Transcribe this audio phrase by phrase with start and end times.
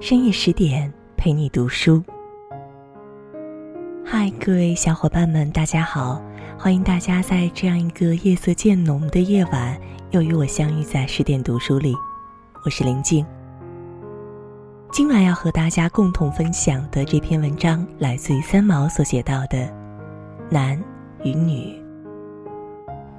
[0.00, 2.02] 深夜十点陪你读书。
[4.02, 6.22] 嗨，各位小伙伴们，大家好！
[6.58, 9.78] 欢迎大家在这样一个夜色渐浓的夜晚，
[10.12, 11.94] 又与我相遇在十点读书里。
[12.64, 13.26] 我是林静。
[14.90, 19.58] 今晚要和大家共同分享的这篇文章，来自于三毛所写到的
[20.48, 20.82] 《男
[21.24, 21.78] 与女》。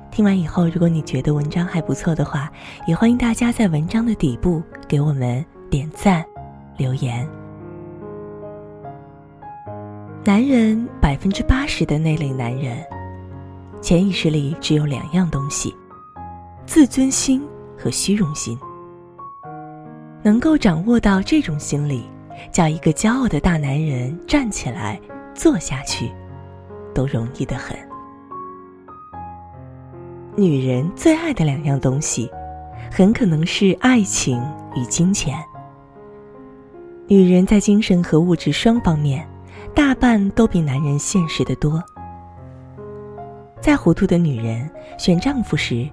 [0.09, 2.52] 听完以后，如果你觉得文章还不错的话，
[2.88, 6.26] 也欢迎大家在文章的底部给我们点赞。
[6.77, 7.27] 留言：
[10.23, 12.77] 男人百分之八十的那类男人，
[13.81, 15.76] 潜意识里只有两样东西：
[16.65, 17.41] 自尊心
[17.77, 18.57] 和虚荣心。
[20.23, 22.03] 能够掌握到这种心理，
[22.52, 24.99] 叫一个骄傲的大男人站起来、
[25.34, 26.12] 坐下去，
[26.93, 27.76] 都容易得很。
[30.35, 32.29] 女人最爱的两样东西，
[32.91, 34.41] 很可能是爱情
[34.76, 35.43] 与金钱。
[37.12, 39.27] 女人在精神和物质双方面，
[39.76, 41.84] 大半都比男人现实的多。
[43.59, 45.85] 再糊涂的女人选丈夫时，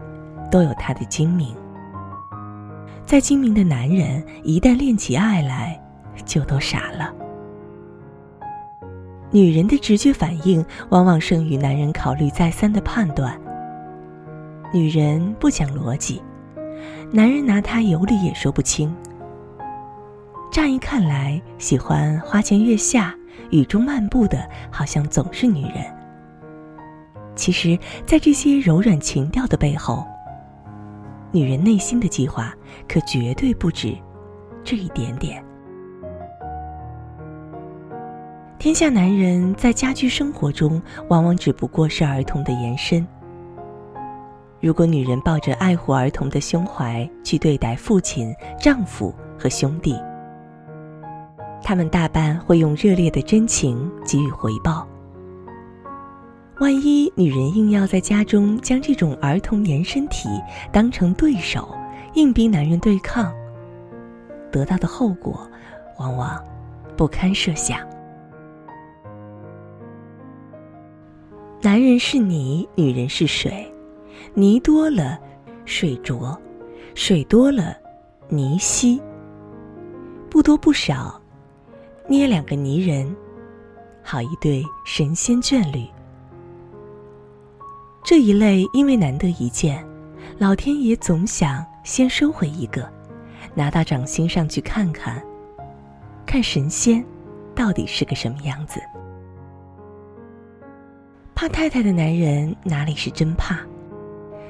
[0.49, 1.53] 都有她的精明。
[3.05, 5.77] 再精明的男人，一旦恋起爱来，
[6.25, 7.13] 就都傻了。
[9.33, 13.37] 女人的直觉反应往往胜于男人考虑再三的判断。
[14.73, 16.23] 女人不讲逻辑，
[17.11, 18.95] 男人拿她有理也说不清。
[20.59, 23.15] 乍一看来，喜欢花前月下、
[23.53, 25.85] 雨中漫步的，好像总是女人。
[27.37, 30.05] 其实，在这些柔软情调的背后，
[31.31, 32.53] 女人内心的计划
[32.89, 33.97] 可绝对不止
[34.65, 35.41] 这一点点。
[38.59, 43.07] 天下男人在家居生活中，往往只不过是儿童的延伸。
[44.61, 49.97] 如果女人抱着爱护儿童的胸怀去对待父亲、丈夫和兄弟，
[51.63, 54.87] 他们大半会用热烈的真情给予回报。
[56.61, 60.29] 万一女人硬要在家中将这种儿童延伸体
[60.73, 61.69] 当成对手，
[62.15, 63.33] 硬逼男人对抗，
[64.51, 65.49] 得到的后果
[65.99, 66.43] 往往
[66.97, 67.79] 不堪设想。
[71.61, 73.73] 男人是泥，女人是水，
[74.35, 75.19] 泥多了，
[75.65, 76.37] 水浊；
[76.95, 77.77] 水多了，
[78.29, 79.01] 泥稀。
[80.29, 81.21] 不多不少。
[82.09, 83.15] 捏两个泥人，
[84.03, 85.87] 好一对神仙眷侣。
[88.03, 89.87] 这一类因为难得一见，
[90.39, 92.91] 老天爷总想先收回一个，
[93.55, 95.23] 拿到掌心上去看看，
[96.25, 97.05] 看神仙
[97.55, 98.81] 到底是个什么样子。
[101.35, 103.59] 怕太太的男人哪里是真怕？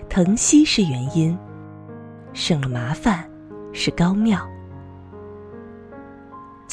[0.08, 1.36] 疼惜是原因，
[2.32, 3.28] 省了麻烦
[3.72, 4.48] 是高妙。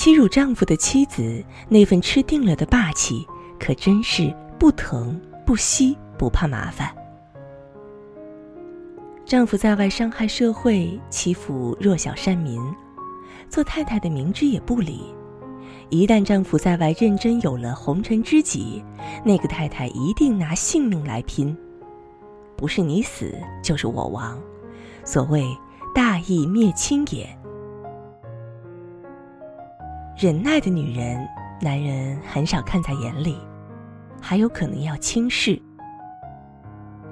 [0.06, 3.26] 欺辱丈夫的妻子，那份吃定了的霸气，
[3.60, 6.96] 可真是不疼不惜不怕麻烦。
[9.26, 12.62] 丈夫在外伤害社会，欺负弱小善民，
[13.50, 15.02] 做太太的明知也不理。
[15.90, 18.84] 一旦丈夫在外认真有了红尘知己，
[19.24, 21.58] 那个太太一定拿性命来拼，
[22.56, 23.34] 不是你死
[23.64, 24.40] 就是我亡。
[25.04, 25.44] 所谓
[25.96, 27.28] 大义灭亲也。
[30.18, 31.28] 忍耐的女人，
[31.62, 33.38] 男人很少看在眼里，
[34.22, 35.62] 还有可能要轻视；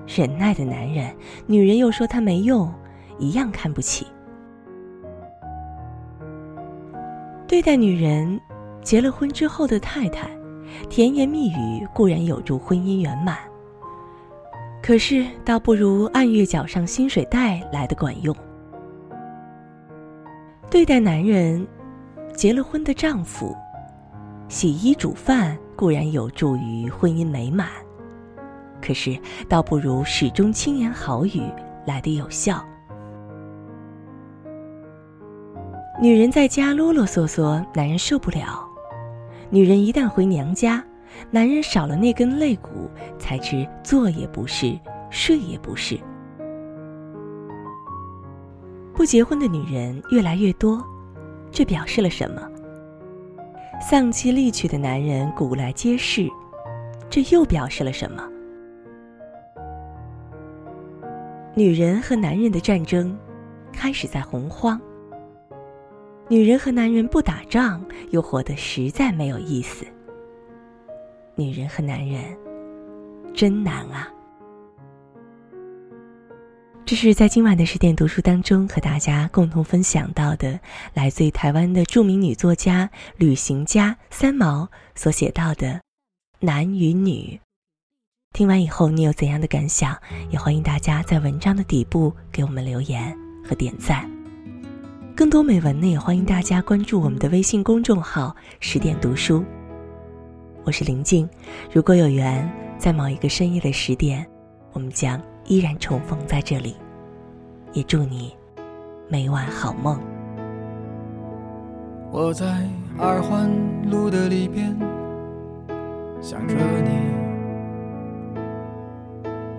[0.07, 1.13] 忍耐的男人，
[1.45, 2.73] 女人又说他没用，
[3.19, 4.07] 一样看不起。
[7.45, 8.39] 对待女人，
[8.81, 10.29] 结了婚之后的太太，
[10.89, 13.37] 甜言蜜语固然有助婚姻圆满，
[14.81, 18.33] 可是倒不如按月缴上薪水袋来的管用。
[20.69, 21.67] 对待男人。
[22.35, 23.55] 结了婚的丈夫，
[24.49, 27.69] 洗衣煮饭固然有助于婚姻美满，
[28.81, 29.17] 可是
[29.47, 31.41] 倒不如始终轻言好语
[31.85, 32.63] 来的有效。
[36.01, 38.67] 女人在家啰啰嗦嗦，男人受不了；
[39.49, 40.83] 女人一旦回娘家，
[41.29, 42.89] 男人少了那根肋骨，
[43.19, 44.77] 才知坐也不是，
[45.09, 45.97] 睡也不是。
[48.93, 50.83] 不结婚的女人越来越多。
[51.53, 52.49] 这表示了什么？
[53.79, 56.27] 丧妻离娶的男人古来皆是，
[57.11, 58.27] 这又表示了什么？
[61.53, 63.15] 女人和男人的战争
[63.71, 64.81] 开始在洪荒。
[66.27, 69.85] 女人和男人不打仗，又活得实在没有意思。
[71.35, 72.23] 女人和男人
[73.31, 74.11] 真难啊！
[76.85, 80.59] 这是在今晚的十点读书当中和大家共同分享到的，
[80.93, 85.79] 来自于台湾的著名女作家、旅行家三毛所写到的
[86.41, 87.39] 男与女。
[88.33, 89.97] 听完以后，你有怎样的感想？
[90.29, 94.09] 也欢迎大家在文章的底部给我们留言和点赞。
[95.15, 99.43] 更多美文呢，也欢迎大家关注我们的微信公众号“十点读书”。
[100.65, 101.29] 我是林静，
[101.71, 104.25] 如果有缘，在某一个深夜的十点，
[104.73, 106.75] 我们将依然重逢在这里。
[107.73, 108.35] 也祝你
[109.09, 109.99] 每晚好梦。
[112.11, 112.45] 我在
[112.99, 113.49] 二环
[113.89, 114.77] 路的里边
[116.21, 116.91] 想着你。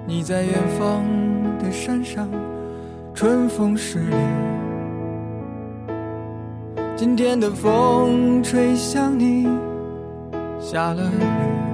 [0.07, 1.03] 你在远方
[1.59, 2.29] 的山上，
[3.13, 4.17] 春风十里。
[6.95, 9.49] 今天的风吹向你，
[10.61, 11.74] 下了雨。